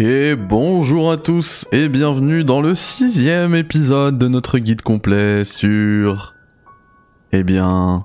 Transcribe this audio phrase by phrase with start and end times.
[0.00, 6.36] Et bonjour à tous et bienvenue dans le sixième épisode de notre guide complet sur...
[7.32, 8.04] Eh bien...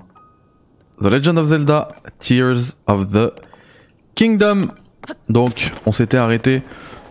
[1.00, 1.88] The Legend of Zelda
[2.18, 3.32] Tears of the
[4.16, 4.70] Kingdom.
[5.28, 6.64] Donc on s'était arrêté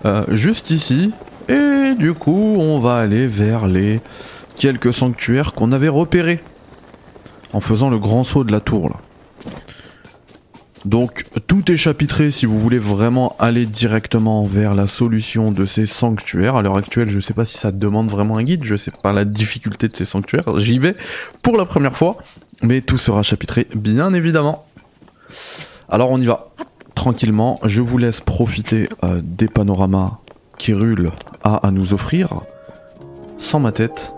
[0.04, 1.14] euh, juste ici
[1.48, 4.02] et du coup on va aller vers les
[4.58, 6.44] quelques sanctuaires qu'on avait repérés
[7.54, 8.98] en faisant le grand saut de la tour là.
[10.86, 15.86] Donc tout est chapitré si vous voulez vraiment aller directement vers la solution de ces
[15.86, 16.56] sanctuaires.
[16.56, 19.14] À l'heure actuelle, je sais pas si ça demande vraiment un guide, je sais pas
[19.14, 20.60] la difficulté de ces sanctuaires.
[20.60, 20.96] J'y vais
[21.42, 22.18] pour la première fois,
[22.62, 24.66] mais tout sera chapitré bien évidemment.
[25.88, 26.50] Alors on y va
[26.96, 27.60] tranquillement.
[27.64, 30.20] Je vous laisse profiter euh, des panoramas
[30.58, 31.12] qu'Hyrule
[31.44, 32.42] a à nous offrir
[33.38, 34.14] sans ma tête.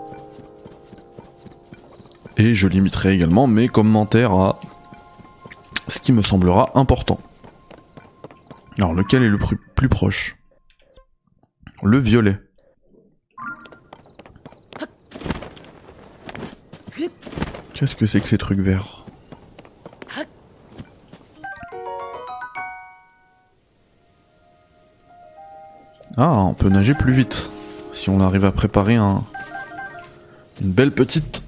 [2.38, 4.60] Et je limiterai également mes commentaires à
[5.88, 7.18] ce qui me semblera important.
[8.78, 10.36] Alors lequel est le plus, proche?
[11.82, 12.38] Le violet.
[17.74, 19.04] Qu'est-ce que c'est que ces trucs verts?
[26.16, 27.50] Ah, on peut nager plus vite.
[27.92, 29.22] Si on arrive à préparer un...
[30.62, 31.44] une belle petite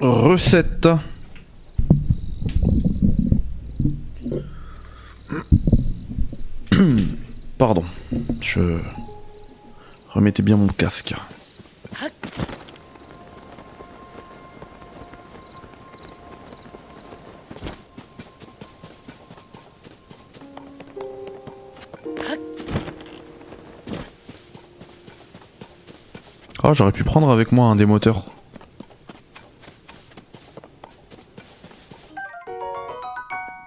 [0.00, 0.86] recette.
[8.44, 8.78] Je
[10.10, 11.14] remettais bien mon casque.
[26.66, 28.24] Ah, j'aurais pu prendre avec moi un des moteurs.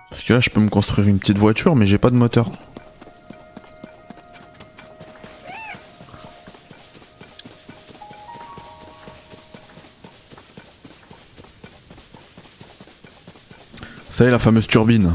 [0.09, 2.51] Parce que là, je peux me construire une petite voiture, mais j'ai pas de moteur.
[14.19, 15.13] Est, la fameuse turbine.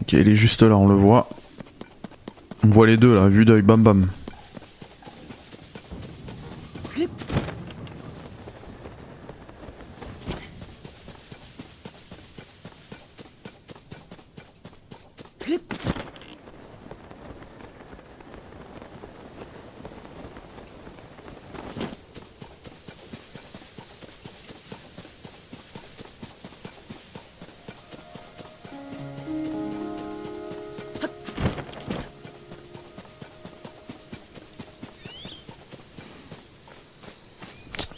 [0.00, 1.28] Ok, il est juste là, on le voit.
[2.64, 4.08] On voit les deux là, vue d'œil, bam bam.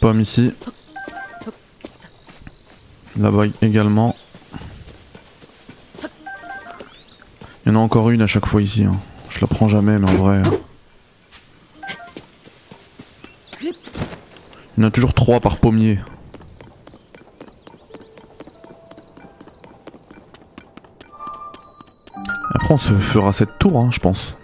[0.01, 0.51] Pomme ici.
[3.17, 4.15] Là-bas également.
[7.65, 8.83] Il y en a encore une à chaque fois ici.
[8.83, 8.95] hein.
[9.29, 10.37] Je la prends jamais, mais en vrai.
[10.43, 10.51] hein.
[13.61, 15.99] Il y en a toujours trois par pommier.
[22.55, 24.35] Après, on se fera cette tour, hein, je pense.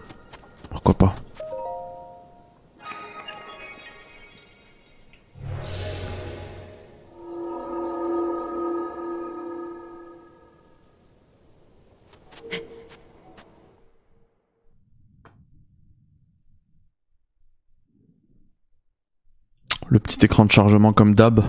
[20.24, 21.44] Écran de chargement comme d'hab.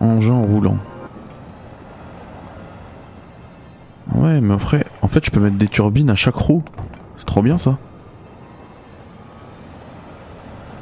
[0.00, 0.78] Engin roulant.
[4.14, 6.62] Ouais, mais après, en fait, je peux mettre des turbines à chaque roue.
[7.16, 7.78] C'est trop bien ça.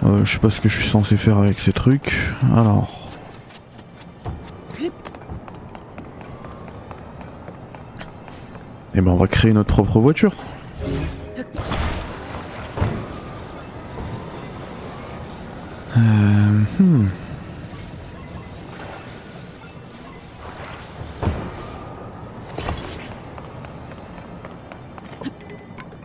[0.05, 2.15] Euh, je sais pas ce que je suis censé faire avec ces trucs.
[2.57, 3.02] Alors.
[8.95, 10.35] Eh ben on va créer notre propre voiture.
[15.97, 16.01] Euh,
[16.79, 17.07] hmm.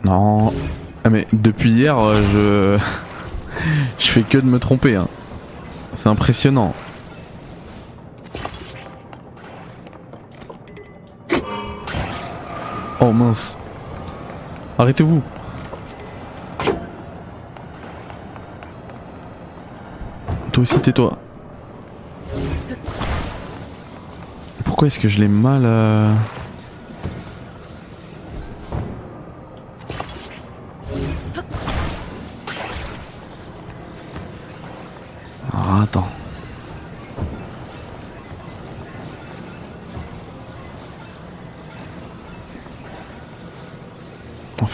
[0.05, 0.53] Non.
[1.03, 2.79] Ah mais depuis hier euh,
[3.99, 5.07] je je fais que de me tromper hein.
[5.95, 6.73] C'est impressionnant.
[12.99, 13.57] Oh mince.
[14.79, 15.21] Arrêtez-vous.
[20.51, 21.17] Toi aussi tais-toi.
[24.65, 26.11] Pourquoi est-ce que je l'ai mal euh...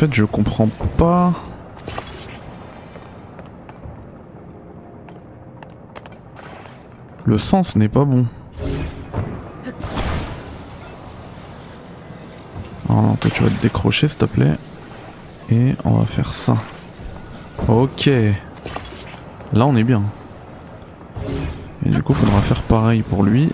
[0.08, 1.34] fait, je comprends pas.
[7.26, 8.26] Le sens n'est pas bon.
[12.90, 14.56] Oh non, toi tu vas te décrocher s'il te plaît.
[15.50, 16.58] Et on va faire ça.
[17.68, 18.10] Ok.
[19.54, 20.04] Là on est bien.
[21.86, 23.50] Et du coup faudra faire pareil pour lui.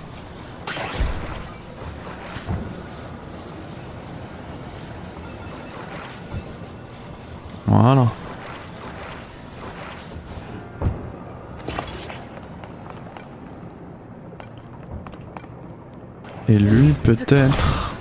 [17.16, 17.92] Peut-être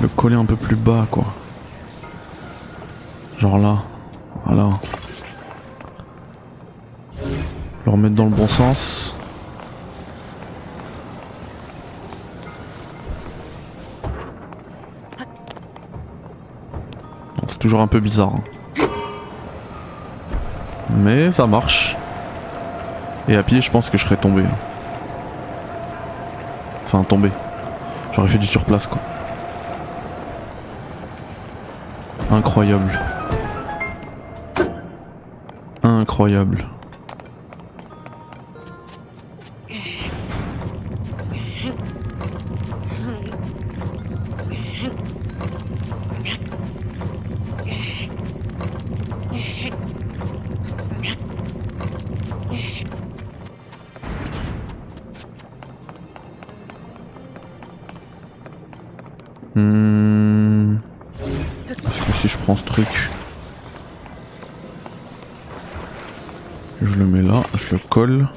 [0.00, 1.24] le coller un peu plus bas quoi.
[3.38, 3.78] Genre là.
[4.44, 4.70] Voilà.
[7.84, 9.16] Le remettre dans le bon sens.
[17.48, 18.34] C'est toujours un peu bizarre.
[18.78, 18.86] hein.
[20.90, 21.96] Mais ça marche.
[23.26, 24.44] Et à pied, je pense que je serais tombé.
[26.86, 27.30] Enfin, tombé.
[28.12, 29.00] J'aurais fait du surplace, quoi.
[32.30, 32.98] Incroyable.
[35.82, 36.66] Incroyable.
[62.56, 63.10] Ce truc,
[66.82, 68.28] je le mets là, je le colle,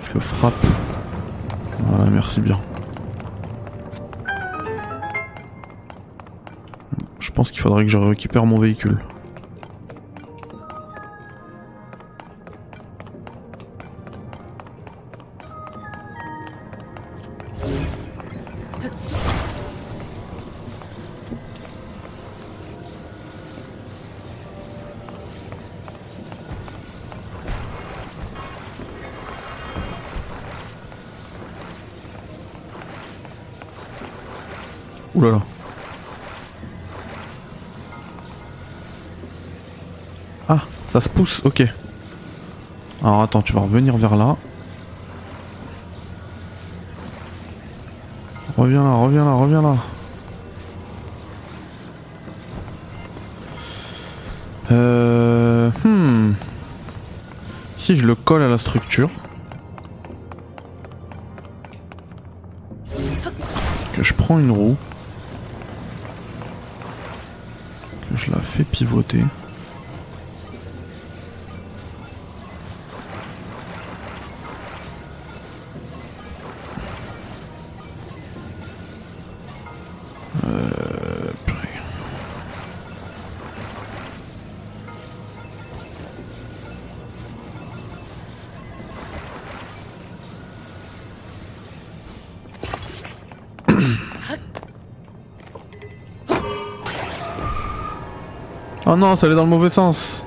[0.00, 0.66] je le frappe.
[1.80, 2.58] Voilà, merci bien.
[7.20, 8.98] Je pense qu'il faudrait que je récupère mon véhicule.
[40.94, 41.64] Ça se pousse, ok.
[43.02, 44.36] Alors attends, tu vas revenir vers là.
[48.56, 49.76] Reviens là, reviens là, reviens là.
[54.70, 55.70] Euh...
[55.82, 56.34] Hmm.
[57.76, 59.10] Si je le colle à la structure.
[63.94, 64.76] Que je prends une roue.
[68.08, 69.24] Que je la fais pivoter.
[98.94, 100.24] Oh non, ça allait dans le mauvais sens.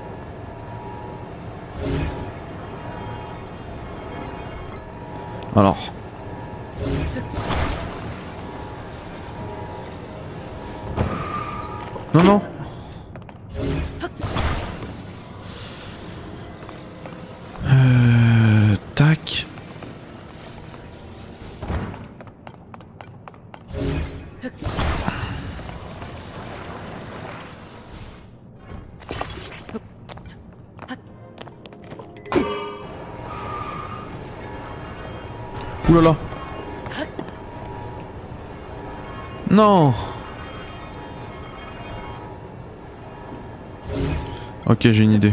[39.50, 39.94] Non.
[44.66, 45.32] Ok, j'ai une idée.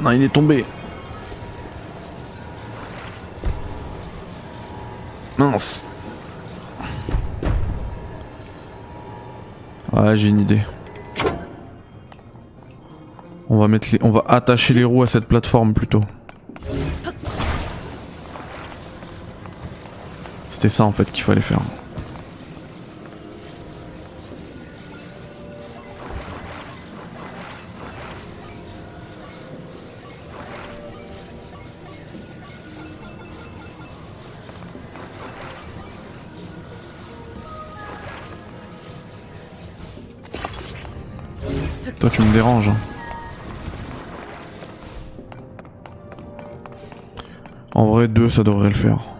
[0.00, 0.64] Non, il est tombé.
[5.36, 5.84] Mince.
[9.92, 10.62] Ouais, j'ai une idée.
[13.50, 13.98] On va mettre les...
[14.02, 16.02] on va attacher les roues à cette plateforme plutôt.
[20.60, 21.60] C'était ça en fait qu'il fallait faire.
[42.00, 42.70] Toi tu me déranges.
[42.70, 42.76] Hein.
[47.76, 49.17] En vrai deux ça devrait le faire.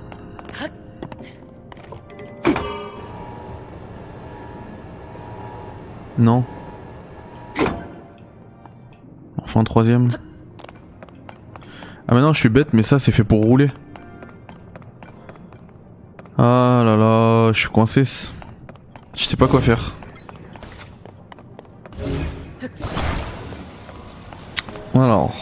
[9.64, 10.10] Troisième.
[12.06, 13.70] Ah, maintenant je suis bête, mais ça c'est fait pour rouler.
[16.38, 18.02] Ah là là, je suis coincé.
[19.16, 19.94] Je sais pas quoi faire.
[24.94, 25.34] Alors.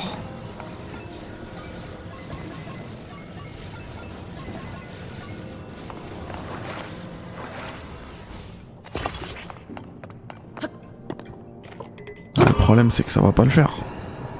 [12.39, 13.71] Le problème c'est que ça va pas le faire.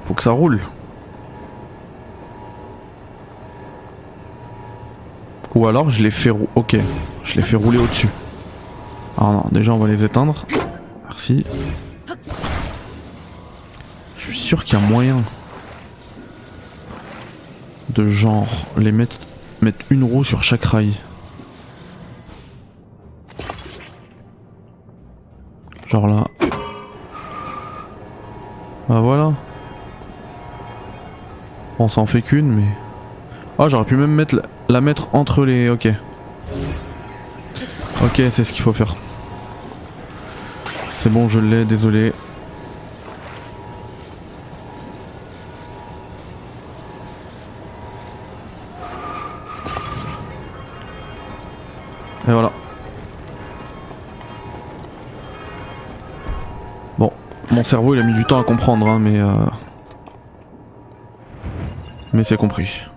[0.07, 0.61] Faut que ça roule.
[5.53, 6.77] Ou alors je les fais rou- Ok,
[7.23, 8.09] je les fais rouler au-dessus.
[9.17, 10.45] Alors non, déjà on va les éteindre.
[11.05, 11.45] Merci.
[14.17, 15.23] Je suis sûr qu'il y a moyen
[17.89, 18.47] de genre
[18.77, 19.17] les mettre
[19.61, 20.93] mettre une roue sur chaque rail.
[25.87, 26.26] Genre là.
[31.87, 32.67] On s'en fait qu'une mais.
[33.57, 35.69] Oh j'aurais pu même mettre la, mettre entre les.
[35.69, 35.87] Ok.
[38.03, 38.97] Ok c'est ce qu'il faut faire.
[40.95, 42.07] C'est bon je l'ai, désolé.
[52.27, 52.51] Et voilà.
[56.97, 57.13] Bon,
[57.49, 59.31] mon cerveau il a mis du temps à comprendre, hein, mais euh...
[62.13, 62.81] mais c'est compris.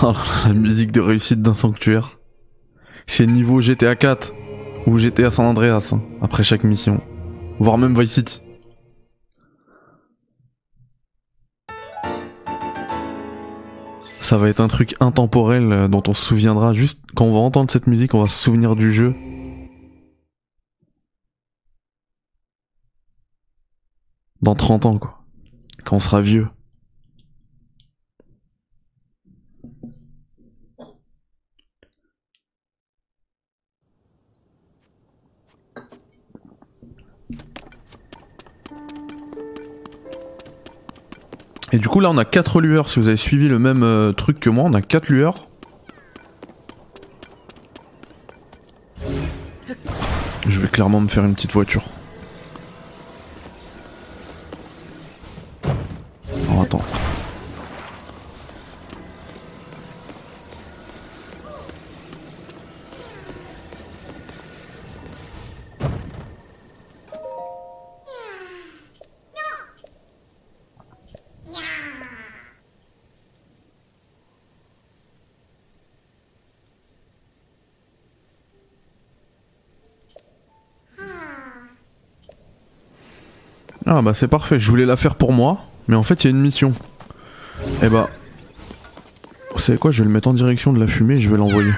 [0.00, 0.14] Oh
[0.46, 2.20] la musique de réussite d'un sanctuaire.
[3.08, 4.32] C'est niveau GTA 4
[4.86, 7.00] ou GTA San Andreas hein, après chaque mission,
[7.58, 8.40] voire même Vice City.
[14.28, 17.38] Ça va être un truc intemporel euh, dont on se souviendra juste quand on va
[17.38, 19.14] entendre cette musique, on va se souvenir du jeu.
[24.42, 25.22] Dans 30 ans quoi.
[25.86, 26.46] Quand on sera vieux.
[41.72, 44.12] Et du coup là on a 4 lueurs, si vous avez suivi le même euh,
[44.12, 45.46] truc que moi, on a 4 lueurs.
[50.46, 51.84] Je vais clairement me faire une petite voiture.
[83.90, 86.26] Ah bah c'est parfait, je voulais la faire pour moi, mais en fait il y
[86.26, 86.74] a une mission.
[87.82, 88.10] Et bah...
[89.52, 91.38] Vous savez quoi, je vais le mettre en direction de la fumée et je vais
[91.38, 91.72] l'envoyer.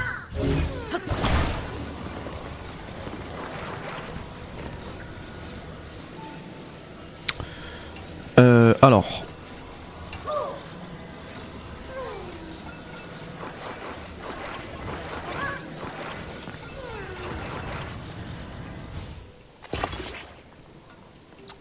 [8.41, 9.25] Euh, alors...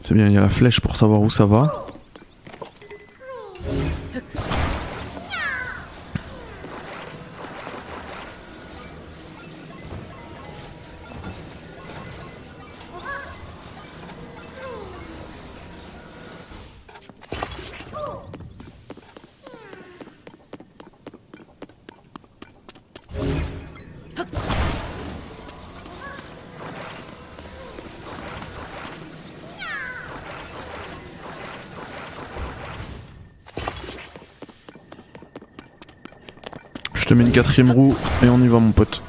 [0.01, 1.88] C'est bien, il y a la flèche pour savoir où ça va.
[37.09, 39.01] Te mets une quatrième roue et on y va mon pote.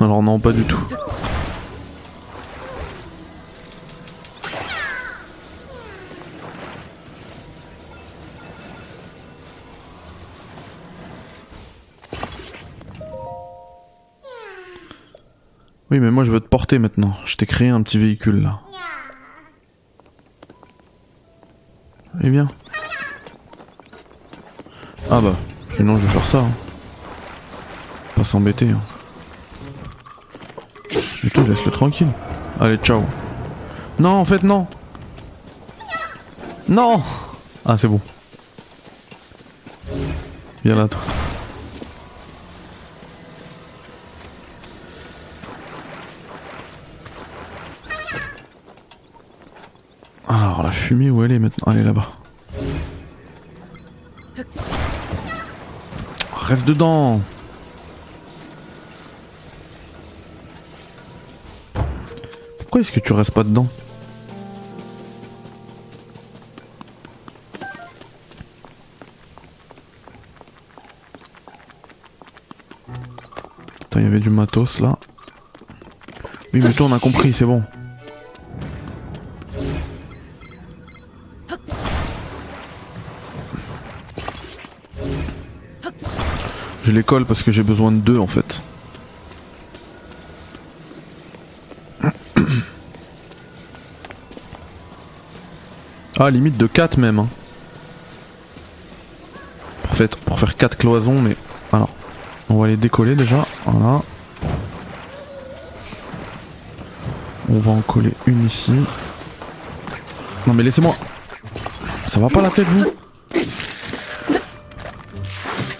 [0.00, 0.82] Alors non pas du tout.
[15.90, 17.16] Oui, mais moi je veux te porter maintenant.
[17.24, 18.60] Je t'ai créé un petit véhicule là.
[22.22, 22.48] Eh bien.
[25.10, 25.34] Ah bah,
[25.76, 26.38] sinon je vais faire ça.
[26.38, 26.50] Hein.
[28.14, 28.68] Pas s'embêter.
[28.70, 28.80] Hein.
[31.22, 32.08] Du tout, laisse-le tranquille.
[32.60, 33.02] Allez, ciao.
[33.98, 34.66] Non, en fait, non.
[36.68, 37.02] Non
[37.66, 38.00] Ah, c'est bon.
[40.64, 41.00] Viens là, toi.
[50.94, 52.08] Où elle est maintenant Elle est là-bas.
[56.32, 57.20] Reste dedans
[62.58, 63.68] Pourquoi est-ce que tu restes pas dedans?
[73.82, 74.98] Attends, il y avait du matos là.
[76.52, 77.62] Oui, mais toi on a compris, c'est bon.
[86.90, 88.62] Je les colle parce que j'ai besoin de deux en fait.
[96.18, 97.20] Ah, limite de 4 même.
[97.20, 97.28] Hein.
[99.84, 101.36] Pour, fait, pour faire 4 cloisons, mais
[101.72, 101.90] alors.
[102.48, 103.46] On va les décoller déjà.
[103.66, 104.02] Voilà.
[107.48, 108.74] On va en coller une ici.
[110.44, 110.96] Non mais laissez-moi.
[112.08, 112.92] Ça va pas la tête vous?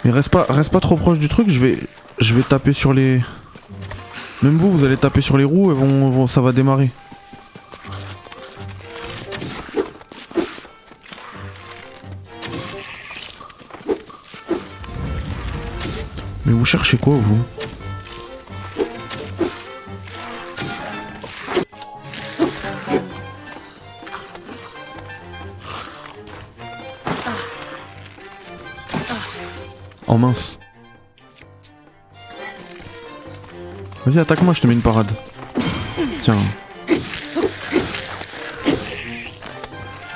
[0.05, 1.79] Mais reste pas, reste pas trop proche du truc, je vais,
[2.19, 3.21] je vais taper sur les...
[4.43, 6.91] Même vous, vous allez taper sur les roues et ça va démarrer.
[16.47, 17.60] Mais vous cherchez quoi, vous?
[30.13, 30.59] Oh mince.
[34.05, 35.07] Vas-y, attaque-moi, je te mets une parade.
[36.21, 36.37] Tiens.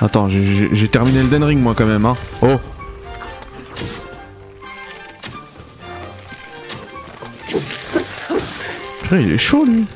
[0.01, 2.17] Attends, j'ai terminé le Den Ring moi quand même, hein.
[2.43, 2.59] Oh
[9.13, 9.87] il est chaud lui.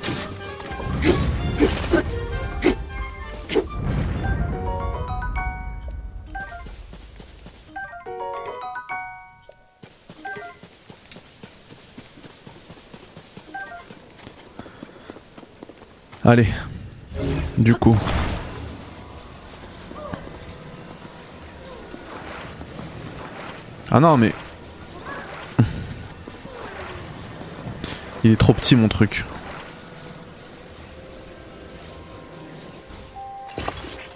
[16.28, 16.48] Allez,
[17.56, 17.98] du coup.
[23.90, 24.34] Ah non mais
[28.24, 29.24] Il est trop petit mon truc.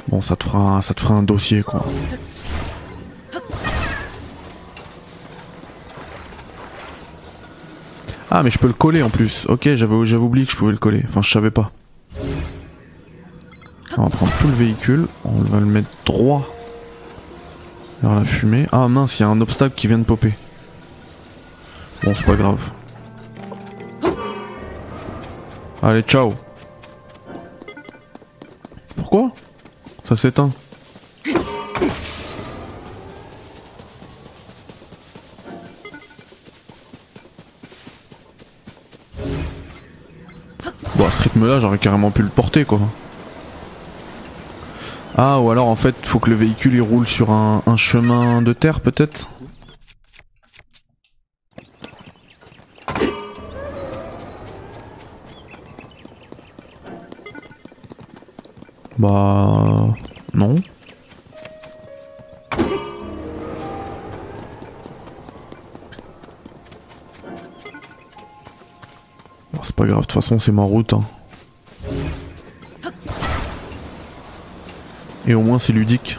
[0.08, 1.82] Bon, ça te fera, ça te fera un dossier quoi.
[8.30, 9.46] Ah mais je peux le coller en plus.
[9.48, 11.02] Ok, j'avais oublié que je pouvais le coller.
[11.08, 11.72] Enfin, je savais pas.
[14.02, 15.06] On va prendre tout le véhicule.
[15.24, 16.44] On va le mettre droit
[18.02, 18.66] vers la fumée.
[18.72, 20.32] Ah mince, il y a un obstacle qui vient de popper.
[22.02, 22.58] Bon, c'est pas grave.
[25.84, 26.34] Allez, ciao.
[28.96, 29.30] Pourquoi?
[30.02, 30.50] Ça s'éteint.
[40.96, 42.80] Bon, à ce rythme-là, j'aurais carrément pu le porter, quoi.
[45.16, 48.52] Ah, ou alors en fait, faut que le véhicule il roule sur un chemin de
[48.52, 49.28] terre, peut-être?
[58.98, 59.94] Bah...
[60.34, 60.62] Non.
[69.62, 70.92] c'est pas grave, de toute façon c'est ma route.
[70.92, 71.02] Hein.
[75.34, 76.18] Au moins c'est ludique.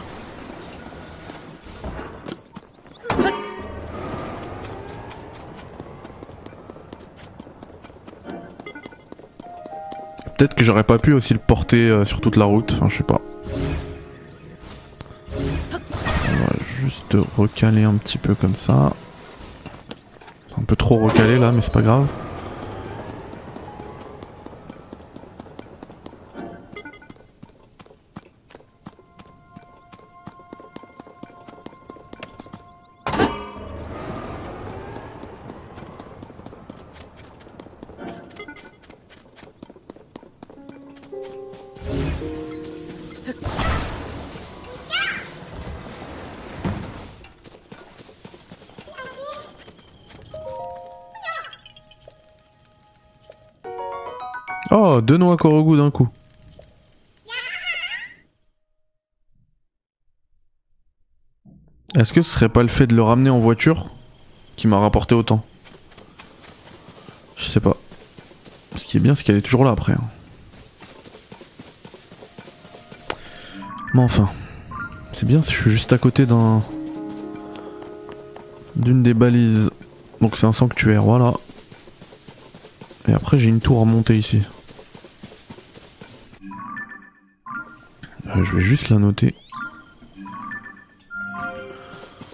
[10.38, 12.98] Peut-être que j'aurais pas pu aussi le porter euh, sur toute la route, enfin je
[12.98, 13.22] sais pas.
[15.32, 18.94] On va juste recaler un petit peu comme ça.
[20.58, 22.08] Un peu trop recalé là, mais c'est pas grave.
[54.76, 56.10] Oh, deux noix Korogu d'un coup.
[61.96, 63.92] Est-ce que ce serait pas le fait de le ramener en voiture
[64.56, 65.46] qui m'a rapporté autant?
[67.38, 67.78] Je sais pas.
[68.76, 69.94] Ce qui est bien, c'est qu'elle est toujours là après.
[69.94, 70.02] hein.
[73.94, 74.28] Mais enfin,
[75.12, 76.64] c'est bien si je suis juste à côté d'un.
[78.76, 79.70] d'une des balises.
[80.20, 81.36] Donc c'est un sanctuaire, voilà.
[83.08, 84.42] Et après, j'ai une tour à monter ici.
[88.44, 89.36] Je vais juste la noter.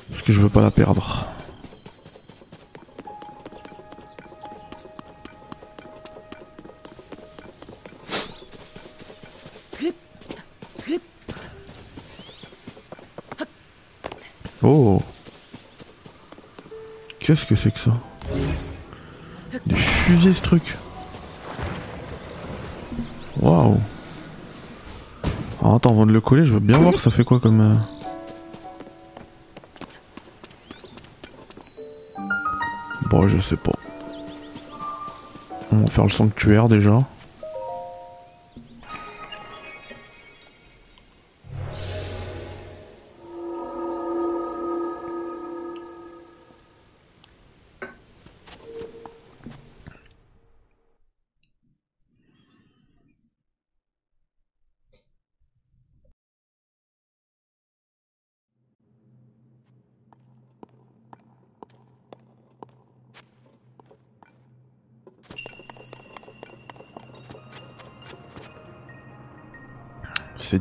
[0.09, 1.25] Parce que je veux pas la perdre.
[14.61, 15.01] Oh
[17.19, 17.93] Qu'est-ce que c'est que ça?
[19.65, 20.75] Des fusées ce truc
[23.39, 23.79] Waouh
[25.69, 27.61] Alors attends, avant de le coller, je veux bien voir ça fait quoi comme...
[27.61, 27.75] euh,
[33.11, 33.73] Bon, je sais pas.
[35.71, 37.03] On va faire le sanctuaire déjà.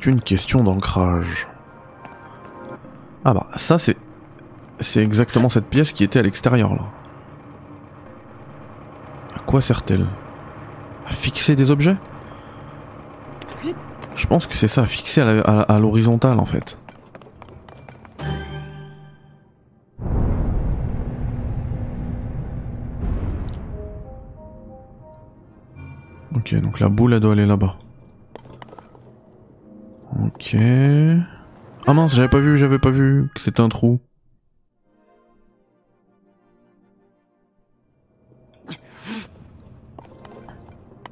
[0.01, 1.49] C'est une question d'ancrage.
[3.25, 3.97] Ah bah ça c'est...
[4.81, 6.83] C'est exactement cette pièce qui était à l'extérieur là.
[9.35, 10.07] À quoi sert-elle?
[11.07, 11.97] À fixer des objets?
[14.15, 16.79] Je pense que c'est ça, fixer à la- à l'horizontale en fait.
[26.37, 27.77] Ok, donc la boule elle doit aller là-bas.
[30.41, 30.55] Ok.
[31.87, 34.01] Ah mince, j'avais pas vu, j'avais pas vu que c'était un trou.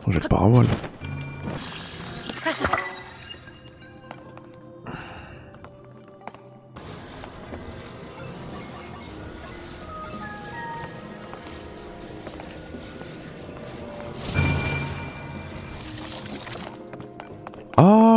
[0.06, 0.68] J'ai le paravoile.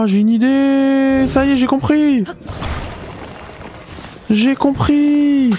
[0.09, 2.23] J'ai une idée Ça y est, j'ai compris
[4.29, 5.53] J'ai compris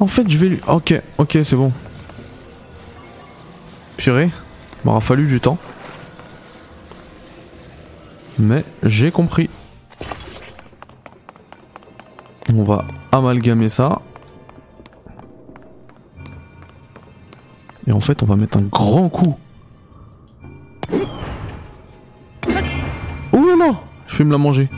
[0.00, 0.60] En fait, je vais lui...
[0.68, 1.72] Ok, ok, c'est bon.
[3.96, 4.30] Purée,
[4.84, 5.56] m'aura fallu du temps.
[8.38, 9.48] Mais j'ai compris.
[12.52, 14.02] On va amalgamer ça.
[17.86, 19.38] Et en fait, on va mettre un grand coup.
[24.14, 24.68] Je vais me la manger.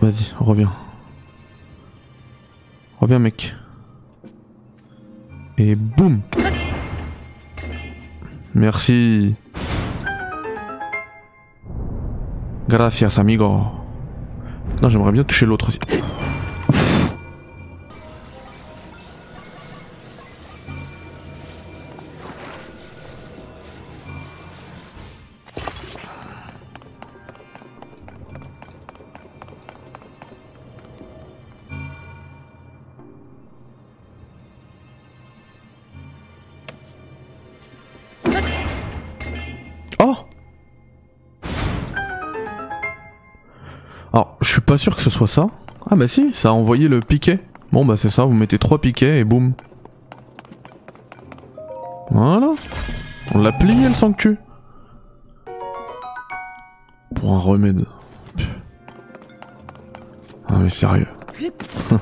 [0.00, 0.70] Vas-y, reviens.
[3.00, 3.56] Reviens mec.
[5.58, 6.20] Et boum
[8.54, 9.34] Merci.
[12.68, 13.62] Gracias amigo.
[14.80, 15.80] Non, j'aimerais bien toucher l'autre aussi.
[44.70, 45.48] Pas sûr que ce soit ça.
[45.90, 47.40] Ah bah si, ça a envoyé le piquet.
[47.72, 49.54] Bon bah c'est ça, vous mettez trois piquets et boum.
[52.12, 52.52] Voilà.
[53.34, 54.38] On l'a plié le sanctu.
[57.16, 57.84] Pour un remède.
[60.46, 61.08] Ah mais sérieux.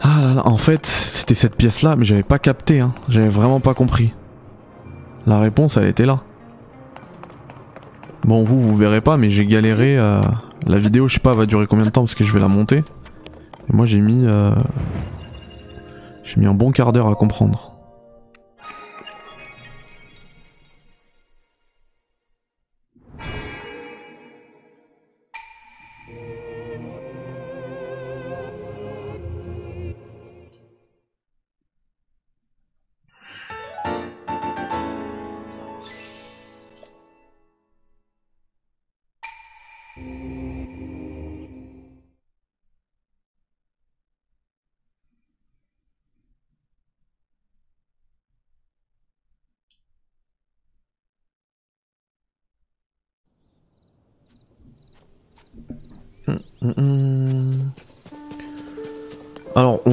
[0.00, 2.92] ah là là, en fait, c'était cette pièce là, mais j'avais pas capté, hein.
[3.08, 4.12] J'avais vraiment pas compris.
[5.24, 6.24] La réponse, elle était là.
[8.28, 9.96] Bon, vous, vous verrez pas, mais j'ai galéré.
[9.96, 10.20] euh,
[10.66, 12.48] La vidéo, je sais pas, va durer combien de temps parce que je vais la
[12.48, 12.84] monter.
[13.70, 14.26] Et moi, j'ai mis.
[14.26, 14.50] euh,
[16.24, 17.67] J'ai mis un bon quart d'heure à comprendre.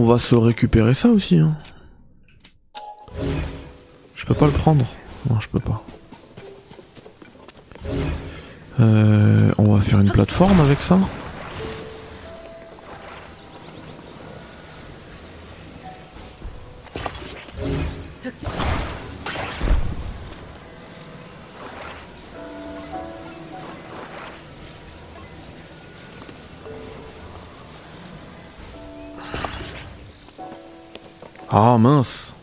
[0.05, 1.39] On va se récupérer ça aussi.
[1.39, 1.55] Hein.
[4.13, 4.85] Je peux pas le prendre.
[5.27, 5.83] Non, je peux pas.
[8.79, 10.99] Euh, on va faire une plateforme avec ça.
[31.85, 32.33] Mince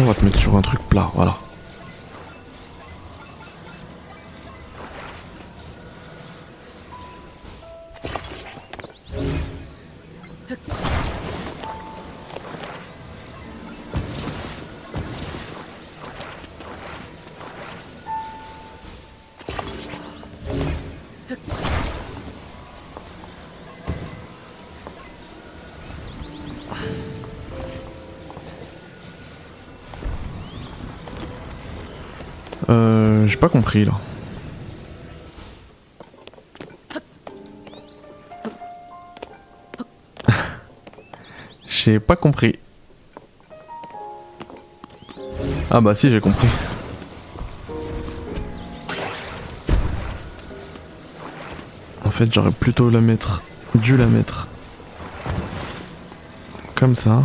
[0.00, 1.36] On va te mettre sur un truc plat, voilà.
[33.30, 33.92] J'ai pas compris là.
[41.68, 42.58] j'ai pas compris.
[45.70, 46.48] Ah bah si j'ai compris.
[52.04, 53.42] En fait j'aurais plutôt la mettre,
[53.76, 54.48] dû la mettre
[56.74, 57.22] comme ça.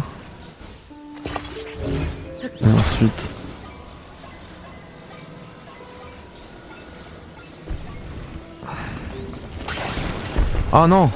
[2.62, 3.35] Et ensuite
[10.78, 11.10] Ah non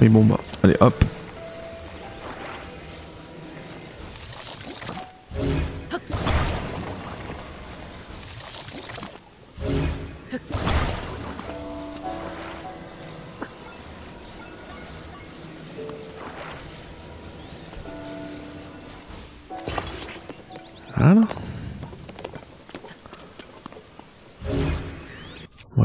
[0.00, 1.13] Oui bon bah, allez hop.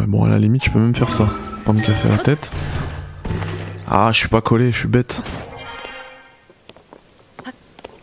[0.09, 1.29] Bon, à la limite, je peux même faire ça.
[1.65, 2.51] Pas me casser la tête.
[3.87, 5.21] Ah, je suis pas collé, je suis bête.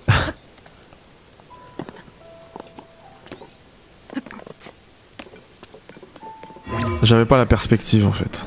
[7.03, 8.47] J'avais pas la perspective en fait.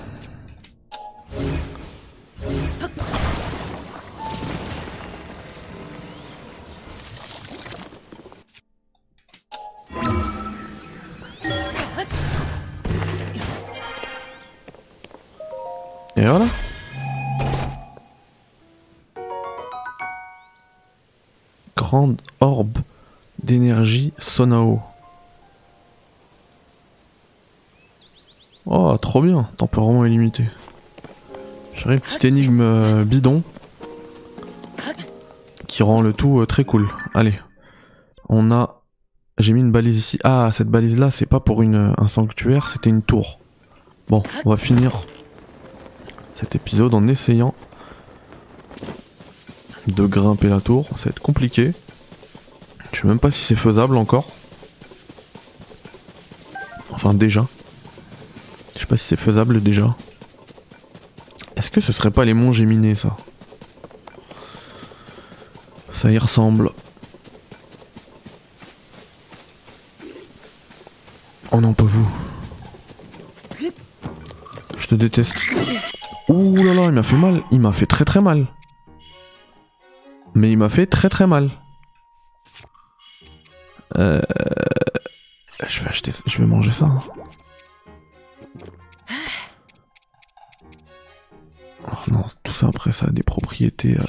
[24.39, 24.79] Sonao.
[28.65, 30.45] Oh, trop bien, tempérament illimité.
[31.75, 33.43] J'aurais petite énigme euh, bidon
[35.67, 36.87] qui rend le tout euh, très cool.
[37.13, 37.37] Allez,
[38.29, 38.81] on a.
[39.39, 40.19] J'ai mis une balise ici.
[40.23, 43.41] Ah, cette balise là, c'est pas pour une, un sanctuaire, c'était une tour.
[44.07, 45.01] Bon, on va finir
[46.31, 47.53] cet épisode en essayant
[49.87, 50.87] de grimper la tour.
[50.95, 51.73] Ça va être compliqué.
[52.99, 54.27] Je sais même pas si c'est faisable encore.
[56.91, 57.47] Enfin déjà.
[58.75, 59.95] Je sais pas si c'est faisable déjà.
[61.55, 63.15] Est-ce que ce serait pas les monts Géminés ça?
[65.93, 66.71] Ça y ressemble.
[71.53, 72.09] Oh non, pas vous.
[74.75, 75.35] Je te déteste.
[76.27, 77.43] Ouh là là, il m'a fait mal.
[77.49, 78.47] Il m'a fait très très mal.
[80.35, 81.49] Mais il m'a fait très très mal.
[83.97, 84.21] Euh...
[85.67, 86.89] Je vais acheter, je vais manger ça.
[91.91, 93.97] Oh non, tout ça après ça a des propriétés.
[93.97, 94.03] euh.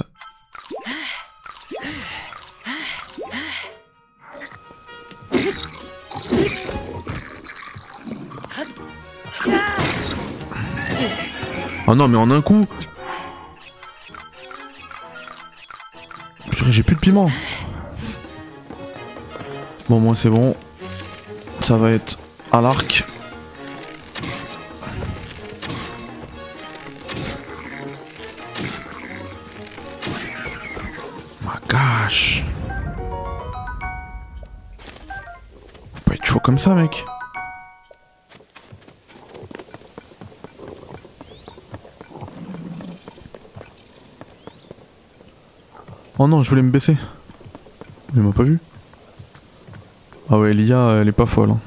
[11.87, 12.65] Oh non, mais en un coup.
[16.69, 17.29] J'ai plus de piment.
[19.91, 20.55] Bon, moi c'est bon.
[21.59, 22.17] Ça va être
[22.53, 23.03] à l'arc.
[31.41, 32.45] Ma gosh.
[35.93, 37.03] Faut pas être chaud comme ça, mec.
[46.17, 46.95] Oh non, je voulais me baisser.
[48.15, 48.57] Il m'a pas vu.
[50.33, 51.51] Ah ouais, l'IA, elle est pas folle.
[51.51, 51.59] hein.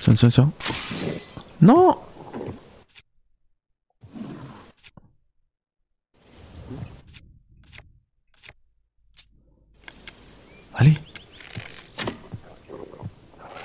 [0.00, 0.52] Tiens, tiens, tiens.
[1.62, 1.96] Non
[10.74, 10.96] Allez.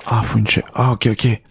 [0.06, 0.64] Ah, faut une chaîne.
[0.74, 1.42] Ah, ok, ok.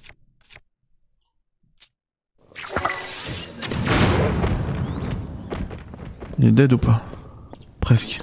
[6.56, 7.02] Dead ou pas
[7.80, 8.20] Presque.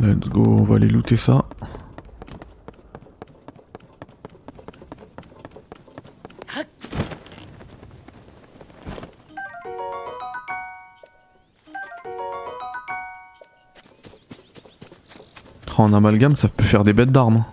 [0.00, 1.44] Let's go, on va aller looter ça.
[15.76, 17.44] Oh, en amalgame, ça peut faire des bêtes d'armes.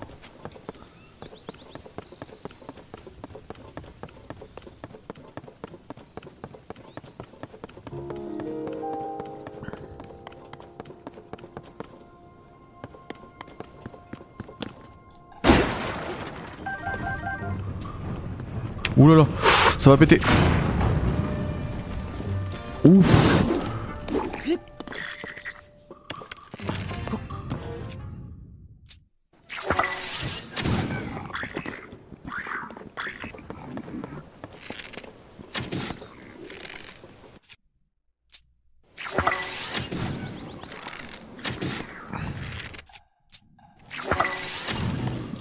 [19.81, 20.19] Ça va péter.
[22.83, 23.43] Ouf.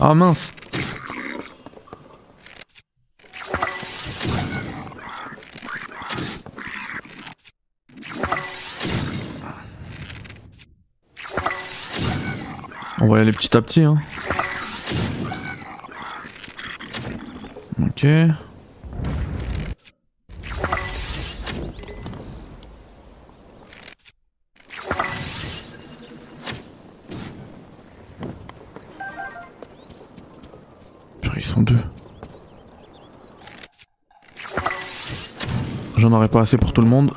[0.03, 0.55] Ah mince.
[13.25, 13.83] Va petit à petit.
[13.83, 13.99] Hein.
[17.81, 18.07] Ok.
[31.37, 31.79] Ils sont deux.
[35.97, 37.13] J'en aurais pas assez pour tout le monde.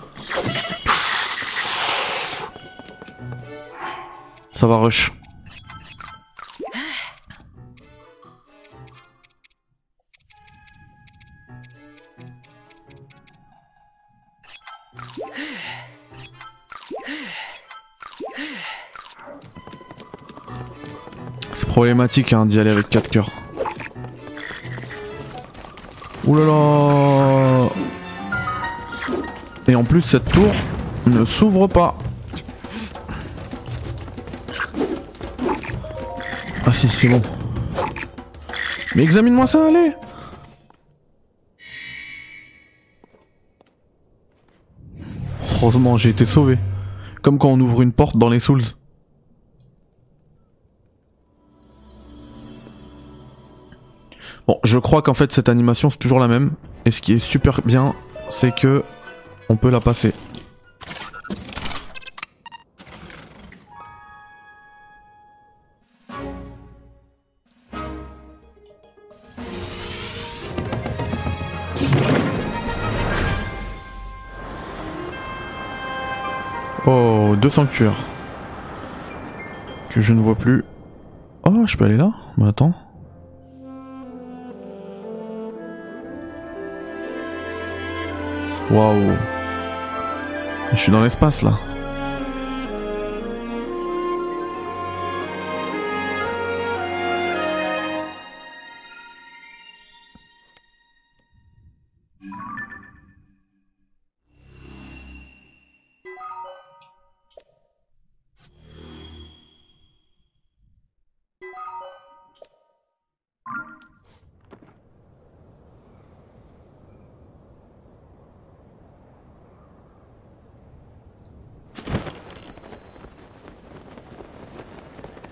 [4.53, 5.11] Ça va rush.
[21.53, 23.29] C'est problématique hein, d'y aller avec 4 cœurs.
[26.25, 27.69] Ouh là là
[29.67, 30.51] Et en plus cette tour
[31.07, 31.95] ne s'ouvre pas.
[36.65, 37.21] Ah si, c'est bon.
[38.95, 39.93] Mais examine-moi ça, allez
[45.61, 46.57] Heureusement, j'ai été sauvé.
[47.23, 48.61] Comme quand on ouvre une porte dans les Souls.
[54.45, 56.51] Bon, je crois qu'en fait cette animation c'est toujours la même.
[56.85, 57.95] Et ce qui est super bien,
[58.29, 58.83] c'est que
[59.47, 60.13] on peut la passer.
[77.43, 77.99] Deux sanctuaires.
[79.89, 80.63] Que je ne vois plus.
[81.45, 82.13] Oh, je peux aller là?
[82.37, 82.73] Mais attends.
[88.71, 89.11] Waouh.
[90.71, 91.59] Je suis dans l'espace là.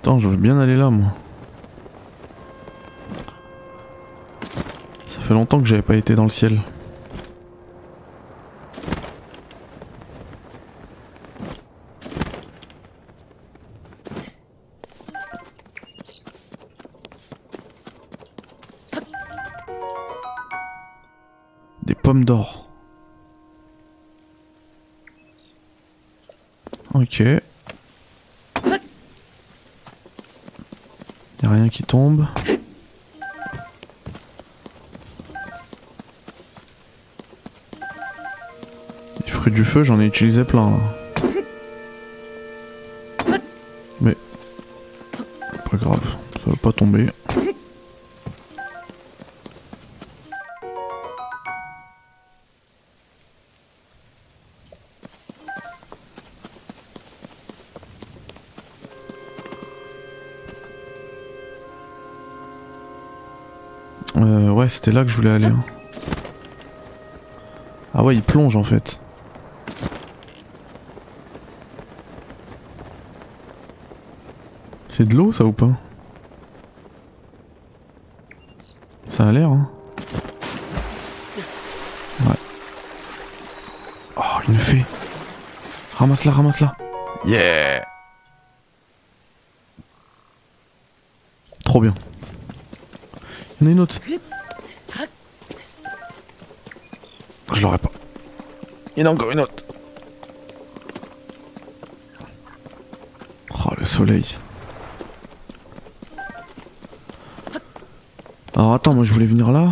[0.02, 1.14] Attends, je veux bien aller là, moi.
[5.06, 6.60] Ça fait longtemps que j'avais pas été dans le ciel.
[21.84, 22.68] Des pommes d'or.
[26.96, 27.22] Ok.
[31.92, 32.26] tombe.
[39.26, 40.80] Les fruits du feu, j'en ai utilisé plein.
[44.00, 44.16] Mais...
[45.70, 46.00] Pas grave,
[46.38, 47.08] ça va pas tomber.
[64.22, 65.46] Euh, ouais, c'était là que je voulais aller.
[65.48, 65.64] hein.
[67.94, 69.00] Ah ouais, il plonge en fait.
[74.90, 75.70] C'est de l'eau ça ou pas?
[79.10, 79.70] Ça a l'air hein
[82.22, 82.36] Ouais.
[84.18, 84.86] Oh, une fée
[85.98, 86.76] Ramasse-la, ramasse-la
[87.26, 87.86] Yeah
[91.64, 91.94] Trop bien.
[93.62, 94.00] Une autre.
[97.54, 97.92] Je l'aurais pas.
[98.98, 99.64] Il y en a encore une autre.
[103.54, 104.36] Oh, le soleil.
[108.56, 109.70] Alors attends, moi je voulais venir là.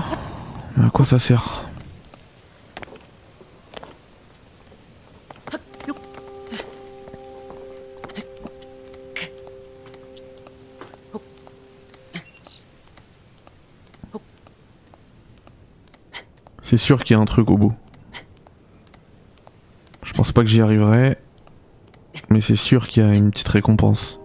[0.77, 1.63] Mais à quoi ça sert?
[16.69, 17.73] C'est sûr qu'il y a un truc au bout.
[20.03, 21.17] Je pense pas que j'y arriverai.
[22.29, 24.19] Mais c'est sûr qu'il y a une petite récompense.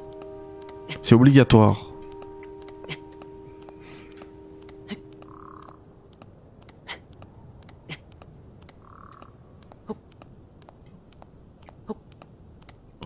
[1.01, 1.87] C'est obligatoire.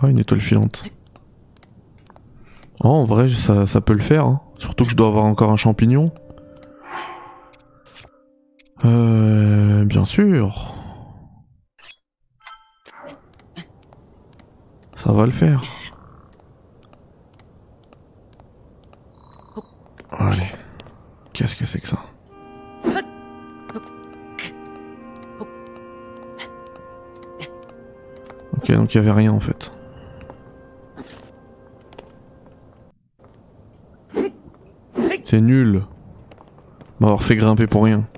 [0.03, 0.84] Oh, une étoile filante.
[2.82, 4.24] Oh, en vrai, ça, ça peut le faire.
[4.24, 4.41] hein.
[4.57, 6.12] Surtout que je dois avoir encore un champignon.
[10.09, 10.74] Sûr.
[14.96, 15.62] Ça va le faire.
[20.11, 20.50] Allez.
[21.32, 21.98] Qu'est-ce que c'est que ça?
[28.56, 29.72] Ok, donc il y avait rien en fait.
[35.24, 35.84] C'est nul.
[36.98, 38.09] M'avoir fait grimper pour rien.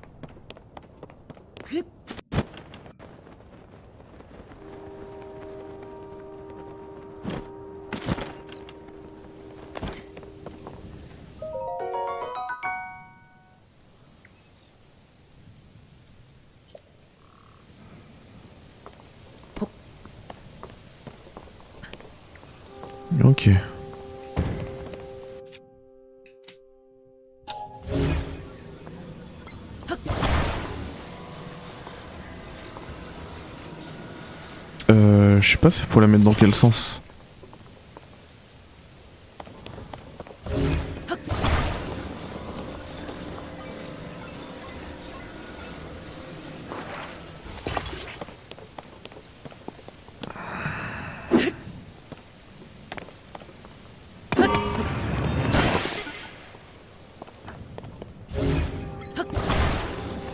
[35.40, 37.00] Euh, je sais pas faut la mettre dans quel sens?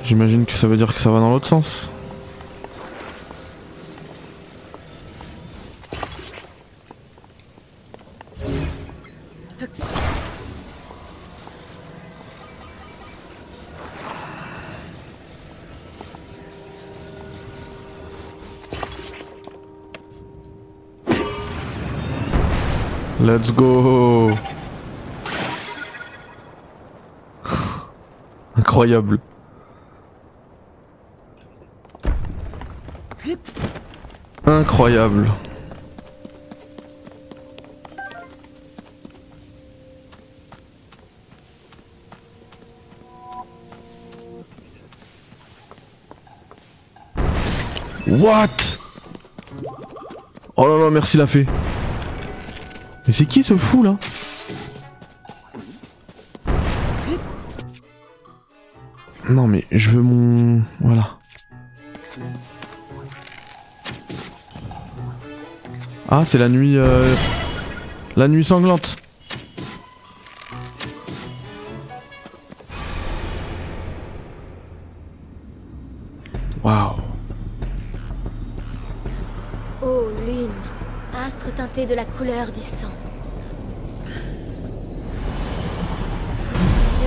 [0.04, 1.90] J'imagine que ça veut dire que ça va dans l'autre sens.
[23.37, 24.34] Let's go
[28.57, 29.18] Incroyable.
[34.47, 35.26] Incroyable.
[48.07, 48.78] What?
[50.57, 51.47] Oh là là, merci la fée.
[53.07, 53.96] Mais c'est qui ce fou là?
[59.28, 60.62] Non mais je veux mon...
[60.80, 61.18] Voilà.
[66.09, 66.76] Ah c'est la nuit...
[66.76, 67.14] euh,
[68.16, 68.96] La nuit sanglante.
[81.89, 82.91] De la couleur du sang.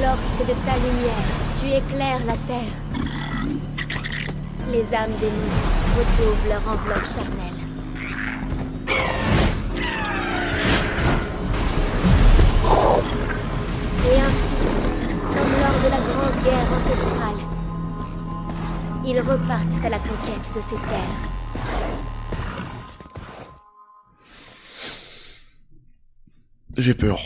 [0.02, 1.28] Lorsque de ta lumière,
[1.60, 2.78] tu éclaires la terre,
[4.72, 7.60] les âmes des monstres retrouvent leur enveloppe charnelle.
[14.06, 14.56] Et ainsi,
[15.34, 17.42] comme lors de la grande guerre ancestrale,
[19.06, 21.39] ils repartent à la conquête de ces terres.
[26.82, 27.20] J'ai peur.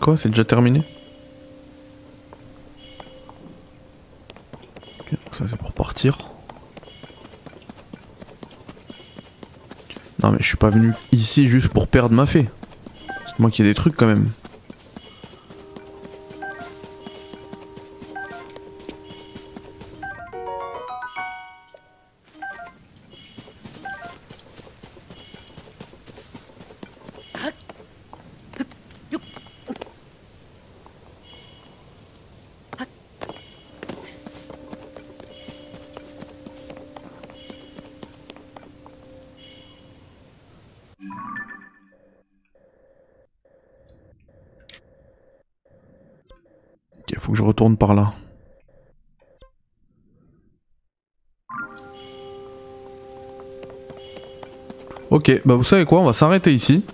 [0.00, 0.84] Quoi, c'est déjà terminé?
[5.10, 6.30] Donc Ça c'est pour partir.
[10.22, 12.48] Non mais je suis pas venu ici juste pour perdre ma fée.
[13.26, 14.30] C'est moi qui ai des trucs quand même.
[55.28, 56.84] Ok, bah vous savez quoi, on va s'arrêter ici.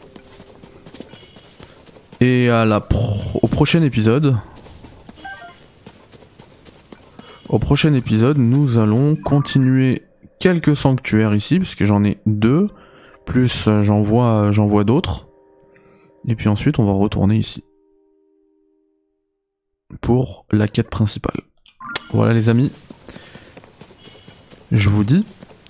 [2.23, 4.39] Et à la pro- au prochain épisode.
[7.51, 10.01] Au prochain épisode, nous allons continuer
[10.41, 12.71] quelques sanctuaires ici, parce que j'en ai deux.
[13.27, 15.29] Plus euh, j'en vois, j'en vois d'autres.
[16.27, 17.63] Et puis ensuite, on va retourner ici
[20.01, 21.43] pour la quête principale.
[22.15, 22.71] Voilà les amis.
[24.71, 25.27] Je vous dis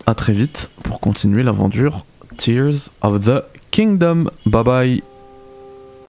[0.07, 2.05] à très vite pour continuer l'aventure
[2.43, 4.29] Tears of the Kingdom.
[4.45, 5.12] Bye bye